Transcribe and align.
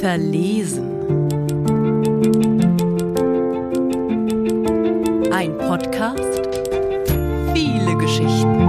Verlesen. 0.00 0.90
Ein 5.30 5.58
Podcast. 5.58 6.48
Viele 7.52 7.96
Geschichten. 7.98 8.64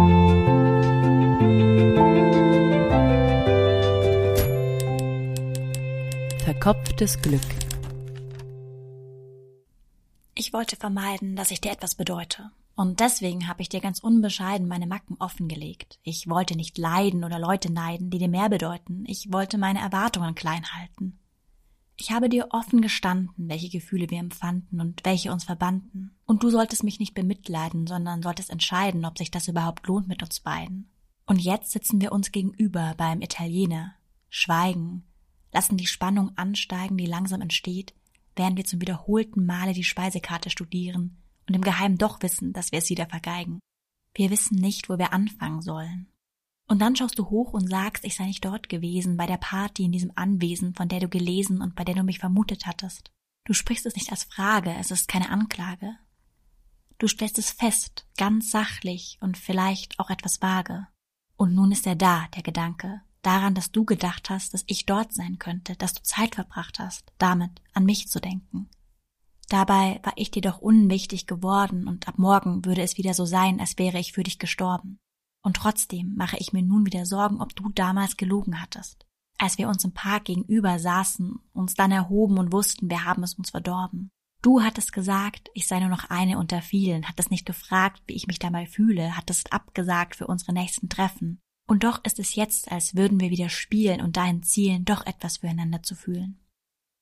Verkopftes 6.44 7.22
Glück. 7.22 7.40
Ich 10.34 10.52
wollte 10.52 10.76
vermeiden, 10.76 11.38
dass 11.38 11.52
ich 11.52 11.62
dir 11.62 11.72
etwas 11.72 11.96
bedeute. 11.96 12.52
Und 12.76 13.00
deswegen 13.00 13.48
habe 13.48 13.62
ich 13.62 13.70
dir 13.70 13.80
ganz 13.80 14.00
unbescheiden 14.00 14.68
meine 14.68 14.86
Macken 14.86 15.16
offengelegt. 15.20 15.98
Ich 16.04 16.28
wollte 16.28 16.58
nicht 16.58 16.78
leiden 16.78 17.24
oder 17.24 17.40
Leute 17.40 17.72
neiden, 17.72 18.10
die 18.10 18.18
dir 18.18 18.28
mehr 18.28 18.50
bedeuten. 18.50 19.06
Ich 19.08 19.32
wollte 19.32 19.58
meine 19.58 19.80
Erwartungen 19.80 20.36
klein 20.36 20.66
halten. 20.74 21.18
Ich 21.96 22.12
habe 22.12 22.28
dir 22.28 22.50
offen 22.50 22.82
gestanden, 22.82 23.48
welche 23.48 23.70
Gefühle 23.70 24.10
wir 24.10 24.20
empfanden 24.20 24.82
und 24.82 25.06
welche 25.06 25.32
uns 25.32 25.46
verbanden. 25.46 26.18
Und 26.26 26.44
du 26.44 26.50
solltest 26.50 26.84
mich 26.84 27.00
nicht 27.00 27.14
bemitleiden, 27.14 27.88
sondern 27.88 28.22
solltest 28.22 28.50
entscheiden, 28.50 29.06
ob 29.06 29.18
sich 29.18 29.32
das 29.32 29.48
überhaupt 29.48 29.88
lohnt 29.88 30.10
mit 30.10 30.22
uns 30.22 30.42
beiden. 30.42 30.90
Und 31.26 31.40
jetzt 31.40 31.72
sitzen 31.72 32.02
wir 32.02 32.12
uns 32.12 32.34
gegenüber 32.34 32.94
beim 32.98 33.22
Italiener, 33.22 33.94
schweigen, 34.30 35.06
lassen 35.54 35.78
die 35.78 35.88
Spannung 35.88 36.38
ansteigen, 36.38 36.98
die 36.98 37.06
langsam 37.06 37.40
entsteht, 37.40 37.94
während 38.36 38.58
wir 38.58 38.66
zum 38.66 38.82
wiederholten 38.82 39.46
Male 39.46 39.72
die 39.72 39.86
Speisekarte 39.86 40.50
studieren 40.50 41.16
und 41.48 41.56
im 41.56 41.62
Geheimen 41.62 41.98
doch 41.98 42.22
wissen, 42.22 42.54
dass 42.54 42.72
wir 42.72 42.80
es 42.80 42.90
wieder 42.90 43.08
vergeigen. 43.08 43.60
Wir 44.14 44.30
wissen 44.30 44.56
nicht, 44.56 44.90
wo 44.90 44.98
wir 44.98 45.14
anfangen 45.14 45.62
sollen. 45.62 46.08
Und 46.68 46.80
dann 46.80 46.96
schaust 46.96 47.20
du 47.20 47.30
hoch 47.30 47.54
und 47.54 47.70
sagst, 47.70 48.06
ich 48.06 48.16
sei 48.16 48.26
nicht 48.26 48.44
dort 48.44 48.70
gewesen, 48.70 49.18
bei 49.18 49.28
der 49.28 49.38
Party 49.38 49.84
in 49.84 49.92
diesem 49.92 50.12
Anwesen, 50.16 50.74
von 50.74 50.88
der 50.88 51.00
du 51.00 51.10
gelesen 51.10 51.62
und 51.62 51.76
bei 51.76 51.84
der 51.84 51.96
du 51.96 52.04
mich 52.04 52.20
vermutet 52.20 52.66
hattest. 52.66 53.12
Du 53.44 53.54
sprichst 53.54 53.86
es 53.86 53.96
nicht 53.96 54.10
als 54.10 54.24
Frage, 54.24 54.74
es 54.80 54.90
ist 54.90 55.08
keine 55.08 55.30
Anklage. 55.30 55.96
Du 56.98 57.08
stellst 57.08 57.38
es 57.38 57.52
fest, 57.52 58.08
ganz 58.18 58.50
sachlich 58.50 59.18
und 59.22 59.38
vielleicht 59.38 60.00
auch 60.00 60.10
etwas 60.10 60.42
vage. 60.42 60.88
Und 61.38 61.54
nun 61.54 61.72
ist 61.72 61.86
er 61.86 61.96
da, 61.96 62.28
der 62.36 62.42
Gedanke, 62.42 63.02
daran, 63.22 63.54
dass 63.54 63.72
du 63.72 63.86
gedacht 63.86 64.30
hast, 64.30 64.54
dass 64.54 64.64
ich 64.68 64.86
dort 64.86 65.14
sein 65.14 65.38
könnte, 65.38 65.76
dass 65.76 65.94
du 65.94 66.02
Zeit 66.02 66.36
verbracht 66.36 66.80
hast, 66.80 67.12
damit 67.18 67.52
an 67.74 67.86
mich 67.86 68.08
zu 68.08 68.20
denken. 68.20 68.70
Dabei 69.50 70.00
war 70.04 70.14
ich 70.16 70.32
dir 70.32 70.42
doch 70.42 70.60
unwichtig 70.60 71.28
geworden 71.28 71.88
und 71.88 72.08
ab 72.08 72.18
morgen 72.18 72.66
würde 72.66 72.82
es 72.82 72.98
wieder 72.98 73.14
so 73.14 73.26
sein, 73.26 73.60
als 73.60 73.78
wäre 73.78 74.00
ich 74.00 74.14
für 74.14 74.24
dich 74.24 74.40
gestorben. 74.40 75.00
Und 75.44 75.58
trotzdem 75.58 76.16
mache 76.16 76.38
ich 76.38 76.54
mir 76.54 76.64
nun 76.64 76.86
wieder 76.86 77.06
Sorgen, 77.06 77.42
ob 77.42 77.56
du 77.56 77.70
damals 77.70 78.18
gelogen 78.18 78.62
hattest. 78.62 79.06
Als 79.38 79.58
wir 79.58 79.68
uns 79.68 79.84
im 79.84 79.92
Park 79.92 80.26
gegenüber 80.26 80.80
saßen, 80.80 81.40
uns 81.54 81.76
dann 81.76 81.92
erhoben 81.92 82.40
und 82.40 82.52
wussten, 82.52 82.90
wir 82.90 83.06
haben 83.06 83.22
es 83.24 83.36
uns 83.36 83.52
verdorben. 83.52 84.10
Du 84.42 84.62
hattest 84.62 84.94
gesagt, 84.94 85.50
ich 85.54 85.68
sei 85.68 85.80
nur 85.80 85.90
noch 85.90 86.10
eine 86.10 86.38
unter 86.38 86.62
vielen, 86.62 87.08
hattest 87.08 87.32
nicht 87.32 87.46
gefragt, 87.46 88.02
wie 88.08 88.14
ich 88.14 88.28
mich 88.28 88.40
dabei 88.40 88.66
fühle, 88.66 89.18
hattest 89.18 89.54
abgesagt 89.54 90.16
für 90.16 90.28
unsere 90.28 90.54
nächsten 90.54 90.90
Treffen. 90.90 91.40
Und 91.68 91.84
doch 91.84 92.04
ist 92.04 92.20
es 92.20 92.36
jetzt, 92.36 92.72
als 92.72 92.96
würden 92.96 93.20
wir 93.20 93.32
wieder 93.32 93.50
spielen 93.50 94.02
und 94.02 94.18
dahin 94.18 94.44
zielen, 94.44 94.86
doch 94.86 95.06
etwas 95.06 95.38
füreinander 95.38 95.82
zu 95.84 95.96
fühlen. 95.96 96.40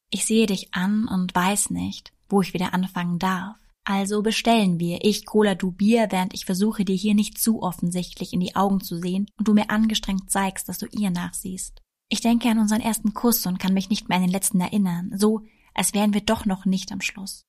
Ich 0.10 0.26
sehe 0.26 0.46
dich 0.46 0.74
an 0.74 1.08
und 1.08 1.36
weiß 1.36 1.70
nicht, 1.70 2.14
wo 2.34 2.42
ich 2.42 2.54
wieder 2.54 2.74
anfangen 2.74 3.20
darf. 3.20 3.56
Also 3.86 4.22
bestellen 4.22 4.80
wir, 4.80 5.04
ich 5.04 5.26
Cola, 5.26 5.56
du 5.56 5.72
Bier, 5.72 6.08
während 6.10 6.34
ich 6.34 6.46
versuche, 6.46 6.84
dir 6.84 6.96
hier 6.96 7.14
nicht 7.14 7.38
zu 7.38 7.62
offensichtlich 7.62 8.34
in 8.34 8.40
die 8.40 8.56
Augen 8.56 8.82
zu 8.82 8.98
sehen 8.98 9.28
und 9.38 9.48
du 9.48 9.54
mir 9.54 9.70
angestrengt 9.70 10.32
zeigst, 10.32 10.68
dass 10.68 10.80
du 10.80 10.88
ihr 10.88 11.12
nachsiehst. 11.12 11.82
Ich 12.10 12.22
denke 12.22 12.50
an 12.50 12.60
unseren 12.60 12.82
ersten 12.82 13.14
Kuss 13.14 13.46
und 13.46 13.60
kann 13.60 13.74
mich 13.74 13.90
nicht 13.90 14.10
mehr 14.10 14.18
an 14.18 14.24
den 14.24 14.32
letzten 14.32 14.62
erinnern, 14.62 15.12
so 15.16 15.42
als 15.74 15.94
wären 15.94 16.14
wir 16.14 16.22
doch 16.22 16.46
noch 16.46 16.66
nicht 16.66 16.92
am 16.92 17.02
Schluss. 17.02 17.44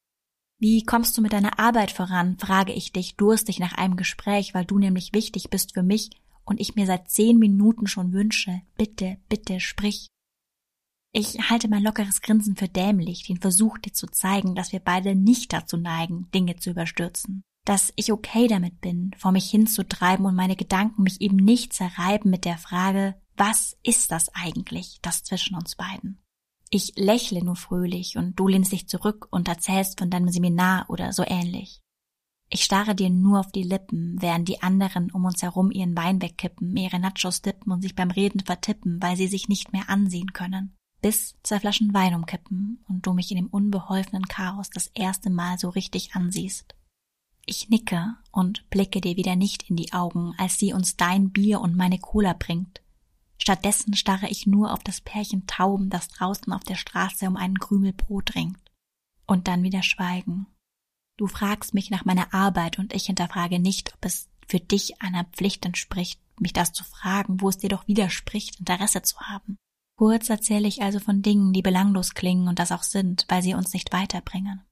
Wie 0.59 0.85
kommst 0.85 1.17
du 1.17 1.23
mit 1.23 1.33
deiner 1.33 1.59
Arbeit 1.59 1.91
voran, 1.91 2.39
frage 2.39 2.73
ich 2.73 2.93
dich 2.93 3.17
durstig 3.17 3.59
nach 3.61 3.75
einem 3.75 3.97
Gespräch, 3.97 4.55
weil 4.55 4.65
du 4.65 4.79
nämlich 4.79 5.13
wichtig 5.13 5.51
bist 5.51 5.75
für 5.75 5.83
mich 5.83 6.11
und 6.45 6.61
ich 6.61 6.75
mir 6.75 6.87
seit 6.87 7.11
zehn 7.11 7.39
Minuten 7.39 7.87
schon 7.87 8.13
wünsche, 8.13 8.63
bitte, 8.77 9.19
bitte, 9.29 9.61
sprich. 9.61 10.09
Ich 11.17 11.49
halte 11.49 11.69
mein 11.69 11.85
lockeres 11.85 12.23
Grinsen 12.23 12.57
für 12.57 12.67
dämlich, 12.67 13.23
den 13.23 13.37
Versuch, 13.37 13.79
dir 13.79 13.93
zu 13.93 14.09
zeigen, 14.09 14.57
dass 14.57 14.73
wir 14.73 14.81
beide 14.81 15.15
nicht 15.15 15.53
dazu 15.53 15.77
neigen, 15.77 16.29
Dinge 16.33 16.57
zu 16.57 16.71
überstürzen. 16.71 17.45
Dass 17.65 17.93
ich 17.95 18.11
okay 18.11 18.49
damit 18.49 18.81
bin, 18.81 19.13
vor 19.17 19.31
mich 19.31 19.49
hinzutreiben 19.49 20.27
und 20.27 20.35
meine 20.35 20.57
Gedanken 20.57 21.05
mich 21.05 21.21
eben 21.21 21.37
nicht 21.37 21.73
zerreiben 21.73 22.33
mit 22.33 22.45
der 22.45 22.59
Frage, 22.59 23.15
was 23.37 23.77
ist 23.85 24.11
das 24.11 24.29
eigentlich, 24.35 24.99
das 25.03 25.23
zwischen 25.23 25.55
uns 25.55 25.77
beiden? 25.77 26.21
Ich 26.69 26.95
lächle 26.97 27.45
nur 27.45 27.55
fröhlich 27.55 28.17
und 28.17 28.37
du 28.37 28.49
lehnst 28.49 28.73
dich 28.73 28.89
zurück 28.89 29.29
und 29.31 29.47
erzählst 29.47 30.01
von 30.01 30.11
deinem 30.11 30.31
Seminar 30.31 30.87
oder 30.91 31.13
so 31.13 31.23
ähnlich. 31.25 31.81
Ich 32.51 32.65
starre 32.65 32.97
dir 32.97 33.11
nur 33.11 33.39
auf 33.39 33.53
die 33.53 33.63
Lippen, 33.63 34.17
während 34.19 34.49
die 34.49 34.63
anderen 34.63 35.13
um 35.13 35.25
uns 35.25 35.43
herum 35.43 35.71
ihren 35.71 35.97
Wein 35.97 36.21
wegkippen, 36.21 36.77
ihre 36.77 36.99
Nachos 36.99 37.41
dippen 37.41 37.73
und 37.73 37.83
sich 37.83 37.95
beim 37.95 38.11
Reden 38.11 38.41
vertippen, 38.41 39.01
weil 39.01 39.17
sie 39.17 39.29
sich 39.29 39.49
nicht 39.49 39.73
mehr 39.73 39.89
ansehen 39.89 40.33
können 40.33 40.77
bis 41.05 41.37
zwei 41.43 41.61
Flaschen 41.61 41.93
Wein 41.93 42.15
umkippen 42.15 42.83
und 42.89 43.07
du 43.07 43.13
mich 43.13 43.31
in 43.31 43.37
dem 43.37 43.49
unbeholfenen 43.49 44.27
Chaos 44.27 44.71
das 44.71 44.87
erste 44.95 45.29
Mal 45.29 45.59
so 45.59 45.69
richtig 45.69 46.17
ansiehst. 46.17 46.75
Ich 47.45 47.69
nicke 47.69 48.15
und 48.33 48.65
blicke 48.71 49.03
dir 49.03 49.15
wieder 49.19 49.37
nicht 49.37 49.69
in 49.69 49.77
die 49.77 49.93
Augen, 49.93 50.33
als 50.39 50.59
sie 50.59 50.73
uns 50.73 50.97
dein 50.97 51.29
Bier 51.31 51.61
und 51.61 51.77
meine 51.77 51.99
Cola 51.99 52.33
bringt. 52.33 52.81
Stattdessen 53.37 53.93
starre 53.93 54.31
ich 54.31 54.47
nur 54.47 54.73
auf 54.73 54.83
das 54.83 55.03
Pärchen 55.03 55.47
Tauben, 55.47 55.91
das 55.91 56.09
draußen 56.09 56.51
auf 56.55 56.65
der 56.65 56.77
Straße 56.77 57.27
um 57.27 57.37
einen 57.37 57.59
Krümel 57.59 57.93
Brot 57.93 58.35
ringt. 58.35 58.73
Und 59.27 59.47
dann 59.47 59.63
wieder 59.63 59.83
Schweigen. 59.83 60.47
Du 61.19 61.27
fragst 61.27 61.75
mich 61.75 61.91
nach 61.91 62.07
meiner 62.07 62.33
Arbeit 62.33 62.79
und 62.79 62.95
ich 62.95 63.05
hinterfrage 63.05 63.59
nicht, 63.59 63.93
ob 63.93 64.07
es 64.07 64.31
für 64.49 64.59
dich 64.59 65.03
einer 65.03 65.25
Pflicht 65.25 65.67
entspricht, 65.67 66.19
mich 66.41 66.55
das 66.55 66.73
zu 66.73 66.83
fragen, 66.83 67.43
wo 67.43 67.51
es 67.51 67.59
dir 67.59 67.69
doch 67.69 67.87
widerspricht, 67.87 68.59
Interesse 68.59 69.03
zu 69.03 69.21
haben. 69.21 69.59
Kurz 69.97 70.29
erzähle 70.29 70.67
ich 70.67 70.83
also 70.83 70.99
von 70.99 71.23
Dingen, 71.23 71.53
die 71.53 71.63
belanglos 71.63 72.15
klingen 72.15 72.49
und 72.49 72.59
das 72.59 72.73
auch 72.73 72.83
sind, 72.83 73.27
weil 73.29 73.43
sie 73.43 73.55
uns 73.55 73.73
nicht 73.73 73.93
weiterbringen. 73.93 74.63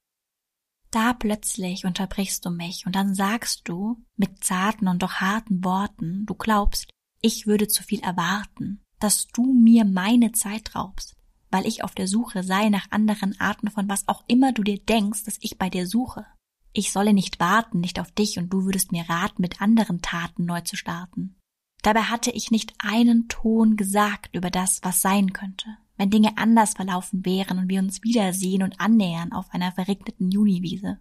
Da 0.91 1.13
plötzlich 1.13 1.85
unterbrichst 1.85 2.45
du 2.45 2.51
mich 2.51 2.85
und 2.85 2.95
dann 2.95 3.15
sagst 3.15 3.61
du, 3.65 3.97
mit 4.15 4.43
zarten 4.43 4.87
und 4.87 5.01
doch 5.01 5.13
harten 5.13 5.63
Worten, 5.63 6.25
du 6.25 6.35
glaubst, 6.35 6.89
ich 7.21 7.47
würde 7.47 7.67
zu 7.67 7.83
viel 7.83 8.01
erwarten, 8.01 8.81
dass 8.99 9.27
du 9.27 9.53
mir 9.53 9.85
meine 9.85 10.33
Zeit 10.33 10.75
raubst, 10.75 11.15
weil 11.49 11.65
ich 11.65 11.83
auf 11.83 11.95
der 11.95 12.07
Suche 12.07 12.43
sei 12.43 12.69
nach 12.69 12.91
anderen 12.91 13.39
Arten 13.39 13.71
von 13.71 13.89
was 13.89 14.07
auch 14.07 14.23
immer 14.27 14.51
du 14.51 14.61
dir 14.61 14.77
denkst, 14.77 15.23
dass 15.23 15.37
ich 15.41 15.57
bei 15.57 15.69
dir 15.69 15.87
suche. 15.87 16.25
Ich 16.73 16.91
solle 16.91 17.13
nicht 17.13 17.39
warten, 17.39 17.79
nicht 17.79 17.99
auf 17.99 18.11
dich, 18.11 18.37
und 18.39 18.49
du 18.49 18.65
würdest 18.65 18.91
mir 18.91 19.07
raten, 19.07 19.41
mit 19.41 19.61
anderen 19.61 20.01
Taten 20.01 20.45
neu 20.45 20.61
zu 20.61 20.75
starten. 20.75 21.35
Dabei 21.83 22.03
hatte 22.03 22.31
ich 22.31 22.49
nicht 22.49 22.73
einen 22.79 23.27
Ton 23.27 23.75
gesagt 23.75 24.35
über 24.35 24.49
das, 24.49 24.79
was 24.83 25.01
sein 25.01 25.33
könnte, 25.33 25.67
wenn 25.97 26.09
Dinge 26.09 26.37
anders 26.37 26.73
verlaufen 26.73 27.25
wären 27.25 27.59
und 27.59 27.69
wir 27.69 27.79
uns 27.81 28.01
wiedersehen 28.03 28.63
und 28.63 28.79
annähern 28.79 29.33
auf 29.33 29.53
einer 29.53 29.73
verregneten 29.73 30.31
Juniwiese. 30.31 30.99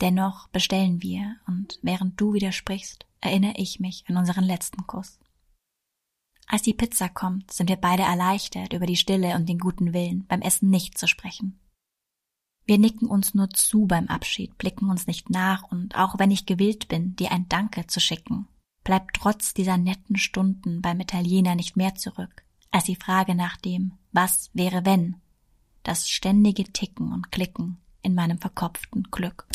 Dennoch 0.00 0.48
bestellen 0.48 1.02
wir, 1.02 1.36
und 1.46 1.78
während 1.82 2.18
du 2.18 2.32
widersprichst, 2.32 3.06
erinnere 3.20 3.54
ich 3.56 3.78
mich 3.78 4.04
an 4.08 4.16
unseren 4.16 4.44
letzten 4.44 4.86
Kuss. 4.86 5.20
Als 6.46 6.62
die 6.62 6.74
Pizza 6.74 7.10
kommt, 7.10 7.52
sind 7.52 7.68
wir 7.68 7.76
beide 7.76 8.02
erleichtert 8.02 8.72
über 8.72 8.86
die 8.86 8.96
Stille 8.96 9.36
und 9.36 9.50
den 9.50 9.58
guten 9.58 9.92
Willen, 9.92 10.24
beim 10.26 10.40
Essen 10.40 10.70
nicht 10.70 10.96
zu 10.96 11.06
sprechen. 11.06 11.60
Wir 12.64 12.78
nicken 12.78 13.06
uns 13.06 13.34
nur 13.34 13.50
zu 13.50 13.86
beim 13.86 14.08
Abschied, 14.08 14.56
blicken 14.56 14.88
uns 14.88 15.06
nicht 15.06 15.28
nach, 15.28 15.64
und 15.64 15.94
auch 15.94 16.18
wenn 16.18 16.30
ich 16.30 16.46
gewillt 16.46 16.88
bin, 16.88 17.14
dir 17.16 17.30
ein 17.32 17.48
Danke 17.50 17.86
zu 17.86 18.00
schicken, 18.00 18.48
bleibt 18.84 19.16
trotz 19.16 19.54
dieser 19.54 19.76
netten 19.76 20.16
Stunden 20.16 20.80
beim 20.80 21.00
Italiener 21.00 21.54
nicht 21.54 21.76
mehr 21.76 21.94
zurück, 21.94 22.44
als 22.70 22.84
die 22.84 22.96
Frage 22.96 23.34
nach 23.34 23.56
dem 23.56 23.92
Was 24.12 24.50
wäre 24.54 24.84
wenn, 24.84 25.16
das 25.82 26.08
ständige 26.08 26.64
Ticken 26.64 27.12
und 27.12 27.32
Klicken 27.32 27.78
in 28.02 28.14
meinem 28.14 28.38
verkopften 28.38 29.04
Glück. 29.10 29.46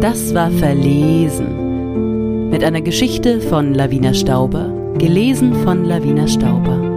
Das 0.00 0.34
war 0.34 0.50
Verlesen. 0.50 2.50
Mit 2.50 2.62
einer 2.62 2.82
Geschichte 2.82 3.40
von 3.40 3.74
Lavina 3.74 4.14
Stauber, 4.14 4.94
gelesen 4.98 5.54
von 5.64 5.84
Lavina 5.84 6.28
Stauber. 6.28 6.93